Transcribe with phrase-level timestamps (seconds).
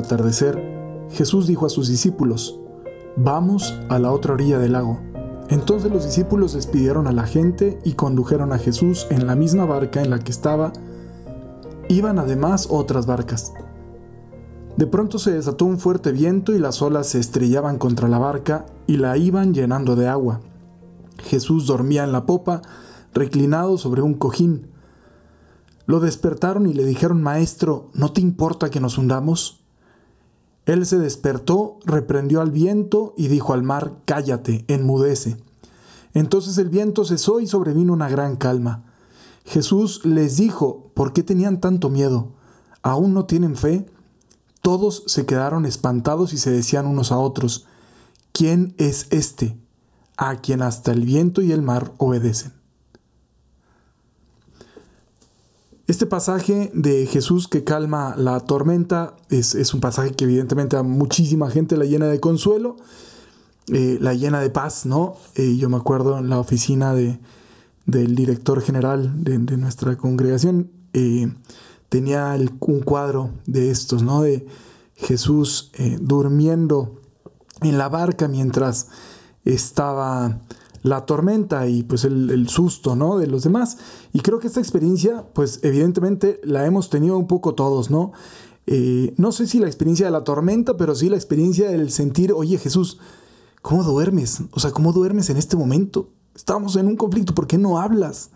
[0.00, 2.60] Atardecer, Jesús dijo a sus discípulos,
[3.16, 5.00] Vamos a la otra orilla del lago.
[5.48, 10.00] Entonces los discípulos despidieron a la gente y condujeron a Jesús en la misma barca
[10.00, 10.72] en la que estaba.
[11.88, 13.52] Iban además otras barcas.
[14.76, 18.64] De pronto se desató un fuerte viento y las olas se estrellaban contra la barca
[18.86, 20.40] y la iban llenando de agua.
[21.18, 22.62] Jesús dormía en la popa,
[23.12, 24.68] reclinado sobre un cojín.
[25.86, 29.59] Lo despertaron y le dijeron, Maestro, ¿no te importa que nos hundamos?
[30.70, 35.36] Él se despertó, reprendió al viento y dijo al mar, Cállate, enmudece.
[36.14, 38.84] Entonces el viento cesó y sobrevino una gran calma.
[39.44, 42.34] Jesús les dijo, ¿por qué tenían tanto miedo?
[42.82, 43.90] ¿Aún no tienen fe?
[44.62, 47.66] Todos se quedaron espantados y se decían unos a otros,
[48.30, 49.58] ¿quién es este?
[50.16, 52.52] A quien hasta el viento y el mar obedecen.
[55.90, 61.50] Este pasaje de Jesús que calma la tormenta es, un pasaje que evidentemente a muchísima
[61.50, 62.76] gente la llena de consuelo,
[63.72, 65.16] eh, la llena de paz, ¿no?
[65.34, 67.18] Eh, yo me acuerdo en la oficina de,
[67.86, 71.34] del director general de, nuestra congregación, eh,
[71.88, 74.22] tenía un cuadro de estos, ¿no?
[74.22, 74.46] De
[74.94, 77.00] Jesús durmiendo
[77.62, 78.86] en la barca mientras
[79.44, 80.38] estaba
[80.82, 83.18] la tormenta y pues el, susto, ¿no?
[83.18, 83.78] De los demás.
[84.12, 88.12] Y creo que esta experiencia, pues evidentemente la hemos tenido un poco todos, ¿no?
[88.66, 92.32] Eh, no sé si la experiencia de la tormenta, pero sí la experiencia del sentir,
[92.32, 92.98] oye Jesús,
[93.62, 94.42] ¿cómo duermes?
[94.52, 96.08] O sea, ¿cómo duermes en este momento?
[96.34, 98.30] Estamos en un conflicto, ¿por qué no hablas?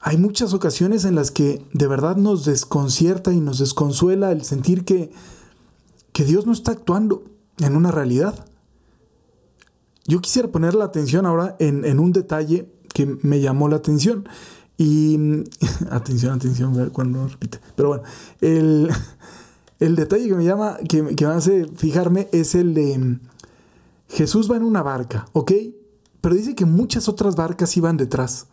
[0.00, 4.84] Hay muchas ocasiones en las que de verdad nos desconcierta y nos desconsuela el sentir
[4.84, 5.10] que,
[6.12, 7.24] que Dios no está actuando
[7.58, 8.46] en una realidad.
[10.06, 14.28] Yo quisiera poner la atención ahora en, un detalle que me llamó la atención.
[14.78, 15.18] Y
[15.90, 17.60] atención, atención, cuando repite.
[17.74, 18.04] Pero bueno,
[19.78, 23.18] el, detalle que me llama, que, que, me hace fijarme es el de
[24.08, 25.52] Jesús va en una barca, ¿ok?
[26.20, 28.46] Pero dice que muchas otras barcas iban detrás.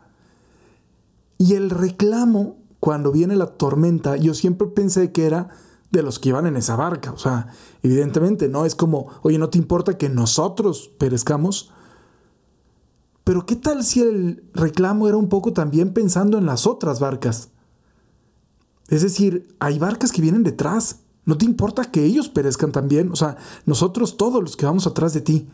[1.38, 5.50] Y el reclamo, cuando viene la tormenta, yo siempre pensé que era
[5.94, 7.12] de los que iban en esa barca.
[7.12, 7.48] O sea,
[7.84, 11.72] evidentemente no es como, oye, no te importa que nosotros perezcamos.
[13.24, 17.50] Pero ¿qué tal si el reclamo era un poco también pensando en las otras barcas?
[18.90, 21.02] Es decir, hay barcas que vienen detrás.
[21.26, 23.12] No te importa que ellos perezcan también.
[23.12, 25.48] O sea, nosotros todos los que vamos atrás de ti.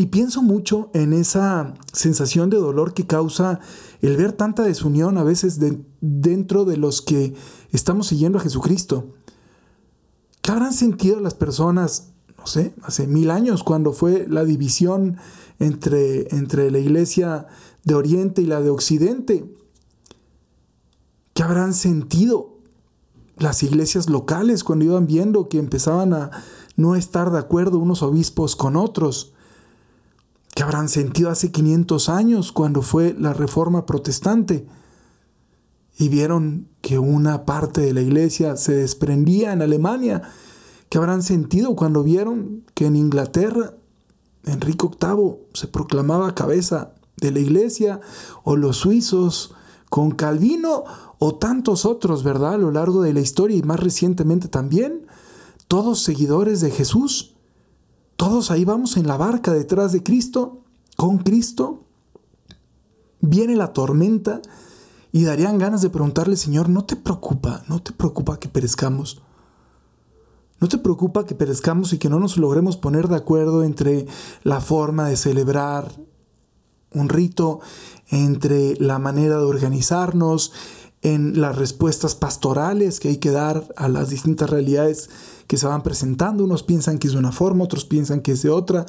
[0.00, 3.60] Y pienso mucho en esa sensación de dolor que causa
[4.00, 5.60] el ver tanta desunión a veces
[6.00, 7.34] dentro de los que
[7.70, 9.12] estamos siguiendo a Jesucristo.
[10.40, 15.18] ¿Qué habrán sentido las personas, no sé, hace mil años cuando fue la división
[15.58, 17.48] entre, entre la iglesia
[17.84, 19.54] de Oriente y la de Occidente?
[21.34, 22.56] ¿Qué habrán sentido
[23.36, 26.30] las iglesias locales cuando iban viendo que empezaban a
[26.76, 29.34] no estar de acuerdo unos obispos con otros?
[30.60, 34.66] Que habrán sentido hace 500 años cuando fue la reforma protestante
[35.98, 40.20] y vieron que una parte de la iglesia se desprendía en Alemania,
[40.90, 43.72] que habrán sentido cuando vieron que en Inglaterra
[44.44, 48.00] Enrique VIII se proclamaba cabeza de la iglesia,
[48.44, 49.54] o los suizos
[49.88, 50.84] con Calvino,
[51.18, 52.52] o tantos otros, ¿verdad?
[52.52, 55.06] A lo largo de la historia y más recientemente también,
[55.68, 57.34] todos seguidores de Jesús.
[58.20, 60.62] Todos ahí vamos en la barca detrás de Cristo,
[60.98, 61.86] con Cristo.
[63.22, 64.42] Viene la tormenta
[65.10, 67.62] y darían ganas de preguntarle, Señor, ¿no te preocupa?
[67.66, 69.22] ¿No te preocupa que perezcamos?
[70.60, 74.06] ¿No te preocupa que perezcamos y que no nos logremos poner de acuerdo entre
[74.42, 75.90] la forma de celebrar
[76.92, 77.60] un rito,
[78.10, 80.52] entre la manera de organizarnos,
[81.02, 85.08] en las respuestas pastorales que hay que dar a las distintas realidades
[85.46, 86.44] que se van presentando.
[86.44, 88.86] Unos piensan que es de una forma, otros piensan que es de otra.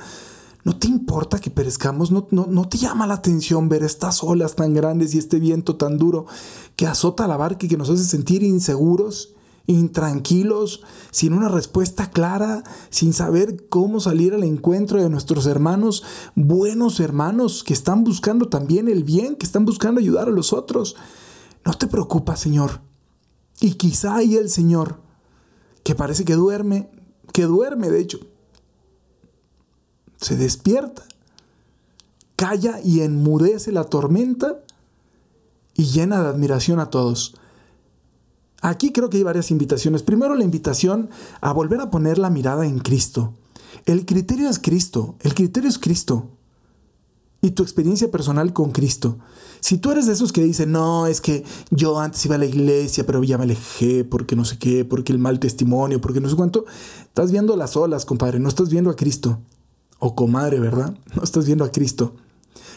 [0.63, 2.12] ¿No te importa que perezcamos?
[2.12, 5.98] ¿No, no, te llama la atención ver estas olas tan grandes y este viento tan
[5.98, 6.28] duro
[6.75, 9.34] que azota la barca y que nos hace sentir inseguros,
[9.66, 16.04] intranquilos, sin una respuesta clara, sin saber cómo salir al encuentro de nuestros hermanos,
[16.36, 20.96] buenos hermanos que están buscando también el bien, que están buscando ayudar a los otros?
[21.66, 22.81] No te preocupa, Señor.
[23.60, 25.00] Y quizá ahí el Señor
[25.84, 26.90] que parece que duerme,
[27.34, 28.19] que duerme de hecho.
[30.18, 31.04] Se despierta,
[32.36, 34.63] calla y enmudece la tormenta
[35.75, 37.36] y llena de admiración a todos.
[38.62, 40.04] Aquí creo que hay varias invitaciones.
[40.04, 41.10] Primero la invitación
[41.42, 43.34] a volver a poner la mirada en Cristo.
[43.86, 46.30] El criterio es Cristo, el criterio es Cristo.
[47.42, 49.18] Y tu experiencia personal con Cristo.
[49.60, 52.46] Si tú eres de esos que dicen, no, es que yo antes iba a la
[52.46, 56.30] iglesia, pero ya me alejé porque no sé qué, porque el mal testimonio, porque no
[56.30, 56.66] sé cuánto,
[57.04, 59.40] estás viendo las olas, compadre, no estás viendo a Cristo.
[60.00, 60.98] O comadre, ¿verdad?
[61.16, 62.16] No estás viendo a Cristo.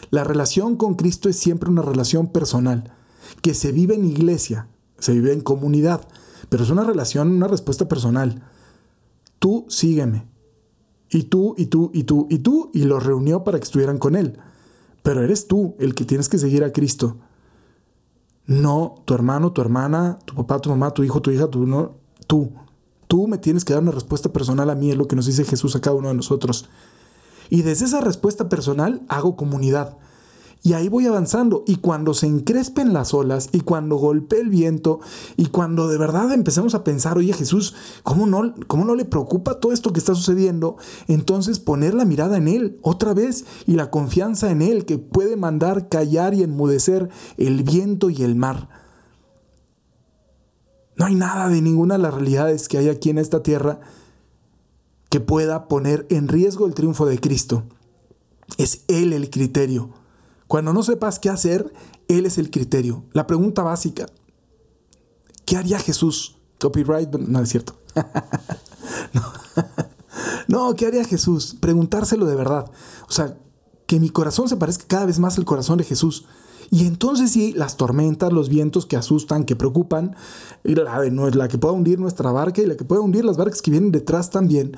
[0.09, 2.91] La relación con Cristo es siempre una relación personal,
[3.41, 4.67] que se vive en iglesia,
[4.99, 6.07] se vive en comunidad,
[6.49, 8.43] pero es una relación, una respuesta personal.
[9.39, 10.27] Tú sígueme.
[11.09, 14.15] Y tú, y tú, y tú, y tú, y los reunió para que estuvieran con
[14.15, 14.39] él.
[15.05, 17.17] Pero eres tú el que tienes que seguir a Cristo.
[18.47, 21.93] No tu hermano, tu hermana, tu papá, tu mamá, tu hijo, tu hija, tú, no,
[22.25, 22.51] tú.
[23.07, 25.45] Tú me tienes que dar una respuesta personal a mí, es lo que nos dice
[25.45, 26.67] Jesús a cada uno de nosotros.
[27.51, 29.95] Y desde esa respuesta personal hago comunidad.
[30.63, 31.63] Y ahí voy avanzando.
[31.67, 34.99] Y cuando se encrespen las olas y cuando golpee el viento
[35.37, 39.59] y cuando de verdad empecemos a pensar, oye Jesús, ¿cómo no, ¿cómo no le preocupa
[39.59, 40.77] todo esto que está sucediendo?
[41.07, 45.35] Entonces poner la mirada en Él otra vez y la confianza en Él que puede
[45.35, 48.67] mandar callar y enmudecer el viento y el mar.
[50.97, 53.81] No hay nada de ninguna de las realidades que hay aquí en esta tierra
[55.09, 57.63] que pueda poner en riesgo el triunfo de Cristo.
[58.57, 60.04] Es Él el criterio.
[60.47, 61.73] Cuando no sepas qué hacer,
[62.07, 63.03] Él es el criterio.
[63.13, 64.05] La pregunta básica,
[65.45, 66.37] ¿qué haría Jesús?
[66.59, 67.77] Copyright, no es cierto.
[70.47, 70.75] no.
[70.75, 71.55] ¿qué haría Jesús?
[71.59, 72.71] Preguntárselo de verdad.
[73.07, 73.37] O sea,
[73.87, 76.25] que mi corazón se parezca cada vez más al corazón de Jesús.
[76.71, 80.15] Y entonces sí, las tormentas, los vientos que asustan, que preocupan,
[80.63, 83.71] la, la que pueda hundir nuestra barca y la que pueda hundir las barcas que
[83.71, 84.75] vienen detrás también,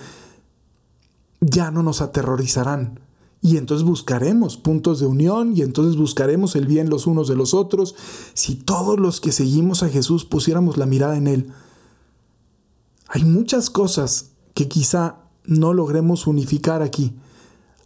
[1.40, 3.00] ya no nos aterrorizarán
[3.42, 7.54] y entonces buscaremos puntos de unión y entonces buscaremos el bien los unos de los
[7.54, 7.96] otros.
[8.34, 11.52] Si todos los que seguimos a Jesús pusiéramos la mirada en Él.
[13.08, 17.14] Hay muchas cosas que quizá no logremos unificar aquí.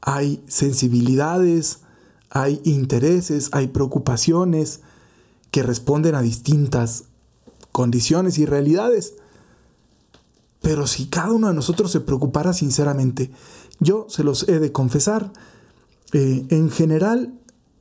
[0.01, 1.81] Hay sensibilidades,
[2.29, 4.79] hay intereses, hay preocupaciones
[5.51, 7.03] que responden a distintas
[7.71, 9.15] condiciones y realidades.
[10.61, 13.31] Pero si cada uno de nosotros se preocupara sinceramente,
[13.81, 15.33] yo se los he de confesar,
[16.13, 17.33] eh, en general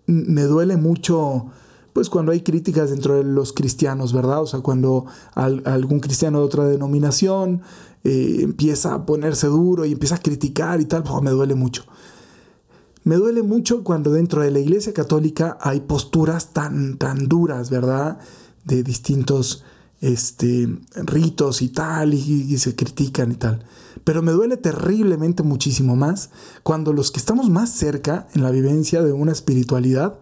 [0.07, 1.47] me duele mucho
[1.93, 4.43] pues cuando hay críticas dentro de los cristianos, ¿verdad?
[4.43, 7.63] O sea, cuando algún cristiano de otra denominación
[8.05, 11.85] eh, empieza a ponerse duro y empieza a criticar y tal, pues, me duele mucho.
[13.03, 18.19] Me duele mucho cuando dentro de la Iglesia Católica hay posturas tan, tan duras, ¿verdad?
[18.65, 19.65] De distintos
[20.01, 23.65] este, ritos y tal, y, se critican y tal.
[24.05, 26.31] Pero me duele terriblemente muchísimo más
[26.63, 30.19] cuando los que estamos más cerca en la vivencia de una espiritualidad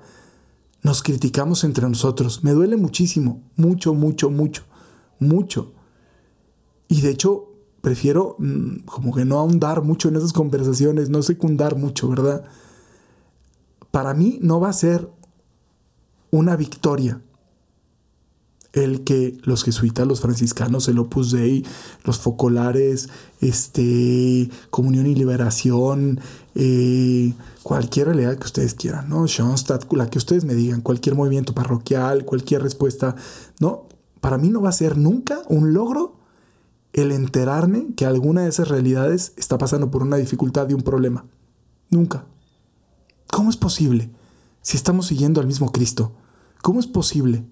[0.83, 2.43] nos criticamos entre nosotros.
[2.45, 4.65] Me duele muchísimo, mucho, mucho, mucho,
[5.19, 5.73] mucho.
[6.89, 11.77] Y de hecho, prefiero mm, como que no ahondar mucho en esas conversaciones, no secundar
[11.77, 12.45] mucho, ¿verdad?
[13.91, 15.09] Para mí no va a ser
[16.31, 17.23] una victoria
[18.79, 21.65] el que los jesuitas, los franciscanos, el Opus Dei,
[22.05, 23.09] los focolares,
[23.41, 26.21] este, Comunión y Liberación,
[26.55, 29.27] eh, cualquier realidad que ustedes quieran, ¿no?
[29.27, 33.15] Schoenstatt, la que ustedes me digan, cualquier movimiento parroquial, cualquier respuesta,
[33.61, 33.87] ¿no?
[34.21, 36.17] Para mí no va a ser nunca un logro
[36.93, 41.25] el enterarme que alguna de esas realidades está pasando por una dificultad y un problema.
[41.91, 42.25] Nunca.
[43.31, 44.11] ¿Cómo es posible?
[44.63, 46.13] Si estamos siguiendo al mismo Cristo.
[46.63, 47.45] ¿Cómo es posible?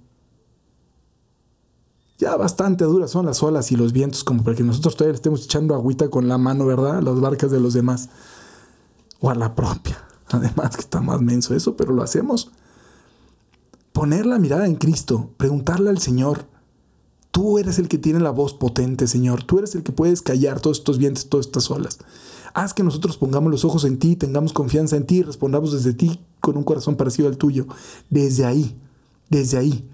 [2.18, 5.44] Ya bastante duras son las olas y los vientos como para que nosotros todavía estemos
[5.44, 7.02] echando agüita con la mano, ¿verdad?
[7.02, 8.08] Las barcas de los demás.
[9.20, 9.98] O a la propia.
[10.28, 12.52] Además que está más menso eso, pero lo hacemos.
[13.92, 16.46] Poner la mirada en Cristo, preguntarle al Señor,
[17.30, 20.60] tú eres el que tiene la voz potente, Señor, tú eres el que puedes callar
[20.60, 21.98] todos estos vientos, todas estas olas.
[22.54, 25.92] Haz que nosotros pongamos los ojos en ti, tengamos confianza en ti y respondamos desde
[25.92, 27.66] ti con un corazón parecido al tuyo.
[28.08, 28.78] Desde ahí,
[29.28, 29.88] desde ahí,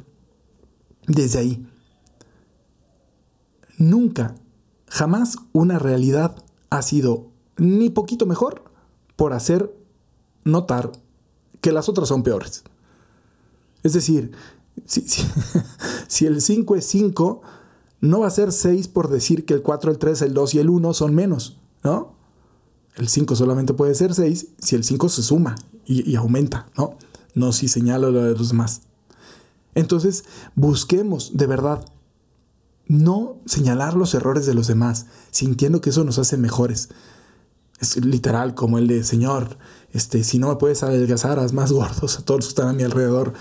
[1.06, 1.66] desde ahí
[3.90, 4.34] nunca,
[4.88, 6.36] jamás una realidad
[6.70, 8.64] ha sido ni poquito mejor
[9.16, 9.74] por hacer
[10.44, 10.92] notar
[11.60, 12.64] que las otras son peores.
[13.82, 14.32] Es decir,
[14.86, 15.04] si,
[16.26, 17.42] el 5 es 5,
[18.00, 20.58] no va a ser 6 por decir que el 4, el 3, el 2 y
[20.60, 22.14] el 1 son menos, ¿no?
[22.96, 26.96] El 5 solamente puede ser 6 si el 5 se suma y, y aumenta, ¿no?
[27.34, 28.82] No si señalo lo de los demás.
[29.74, 30.24] Entonces,
[30.54, 31.84] busquemos de verdad
[32.86, 36.90] no señalar los errores de los demás, sintiendo que eso nos hace mejores.
[37.80, 39.58] Es literal como el de, Señor,
[39.92, 42.72] este, si no me puedes adelgazar, haz más gordos a todos los que están a
[42.72, 43.32] mi alrededor.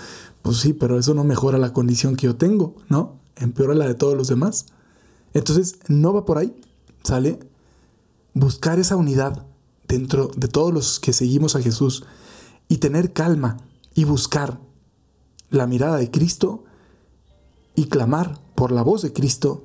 [0.42, 3.20] Pues sí, pero eso no mejora la condición que yo tengo, ¿no?
[3.36, 4.66] Empeora la de todos los demás.
[5.34, 6.54] Entonces, no va por ahí,
[7.04, 7.38] ¿sale?
[8.34, 9.46] Buscar esa unidad
[9.86, 12.04] dentro de todos los que seguimos a Jesús
[12.68, 13.58] y tener calma
[13.94, 14.58] y buscar
[15.50, 16.64] la mirada de Cristo
[17.74, 19.64] y clamar por la voz de Cristo,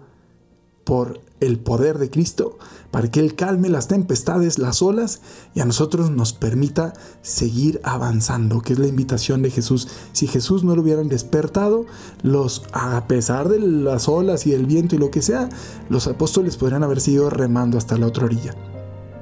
[0.83, 2.57] por el poder de Cristo,
[2.89, 5.21] para que Él calme las tempestades, las olas
[5.53, 9.87] y a nosotros nos permita seguir avanzando, que es la invitación de Jesús.
[10.13, 11.85] Si Jesús no lo hubieran despertado,
[12.23, 15.47] los, a pesar de las olas y el viento y lo que sea,
[15.89, 18.55] los apóstoles podrían haber seguido remando hasta la otra orilla.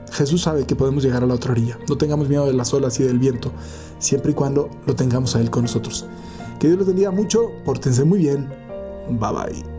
[0.10, 1.78] Jesús sabe que podemos llegar a la otra orilla.
[1.90, 3.52] No tengamos miedo de las olas y del viento,
[4.00, 6.06] siempre y cuando lo tengamos a Él con nosotros.
[6.62, 8.65] Que Dios los bendiga mucho, pórtense muy bien.
[9.10, 9.75] Bye bye.